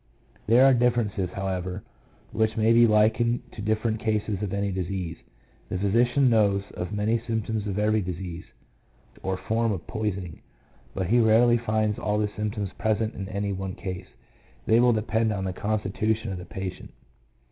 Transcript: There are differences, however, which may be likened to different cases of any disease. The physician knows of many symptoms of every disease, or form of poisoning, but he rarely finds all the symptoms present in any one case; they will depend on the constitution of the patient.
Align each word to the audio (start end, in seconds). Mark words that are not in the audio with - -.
There 0.47 0.65
are 0.65 0.73
differences, 0.73 1.29
however, 1.29 1.83
which 2.31 2.57
may 2.57 2.73
be 2.73 2.87
likened 2.87 3.43
to 3.51 3.61
different 3.61 3.99
cases 3.99 4.41
of 4.41 4.51
any 4.51 4.71
disease. 4.71 5.17
The 5.69 5.77
physician 5.77 6.27
knows 6.27 6.63
of 6.73 6.91
many 6.91 7.19
symptoms 7.27 7.67
of 7.67 7.77
every 7.77 8.01
disease, 8.01 8.45
or 9.21 9.37
form 9.37 9.71
of 9.71 9.85
poisoning, 9.85 10.41
but 10.95 11.05
he 11.05 11.19
rarely 11.19 11.59
finds 11.59 11.99
all 11.99 12.17
the 12.17 12.29
symptoms 12.35 12.73
present 12.79 13.13
in 13.13 13.29
any 13.29 13.53
one 13.53 13.75
case; 13.75 14.07
they 14.65 14.79
will 14.79 14.91
depend 14.91 15.31
on 15.31 15.43
the 15.43 15.53
constitution 15.53 16.31
of 16.31 16.39
the 16.39 16.45
patient. 16.45 16.91